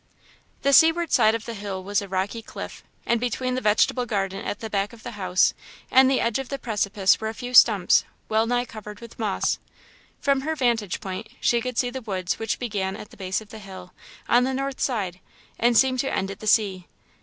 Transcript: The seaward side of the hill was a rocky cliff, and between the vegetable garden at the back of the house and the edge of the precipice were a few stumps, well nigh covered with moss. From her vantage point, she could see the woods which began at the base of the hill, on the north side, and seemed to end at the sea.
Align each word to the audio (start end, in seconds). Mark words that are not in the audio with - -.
The 0.63 0.73
seaward 0.73 1.11
side 1.11 1.35
of 1.35 1.45
the 1.45 1.53
hill 1.53 1.83
was 1.83 2.01
a 2.01 2.07
rocky 2.07 2.41
cliff, 2.41 2.83
and 3.05 3.19
between 3.21 3.53
the 3.53 3.61
vegetable 3.61 4.07
garden 4.07 4.43
at 4.43 4.59
the 4.59 4.67
back 4.67 4.93
of 4.93 5.03
the 5.03 5.11
house 5.11 5.53
and 5.91 6.09
the 6.09 6.19
edge 6.19 6.39
of 6.39 6.49
the 6.49 6.57
precipice 6.57 7.21
were 7.21 7.29
a 7.29 7.35
few 7.35 7.53
stumps, 7.53 8.03
well 8.27 8.47
nigh 8.47 8.65
covered 8.65 8.99
with 8.99 9.19
moss. 9.19 9.59
From 10.19 10.41
her 10.41 10.55
vantage 10.55 11.01
point, 11.01 11.27
she 11.39 11.61
could 11.61 11.77
see 11.77 11.91
the 11.91 12.01
woods 12.01 12.39
which 12.39 12.57
began 12.57 12.95
at 12.97 13.11
the 13.11 13.15
base 13.15 13.41
of 13.41 13.49
the 13.49 13.59
hill, 13.59 13.93
on 14.27 14.43
the 14.43 14.55
north 14.55 14.79
side, 14.79 15.19
and 15.59 15.77
seemed 15.77 15.99
to 15.99 16.11
end 16.11 16.31
at 16.31 16.39
the 16.39 16.47
sea. 16.47 16.87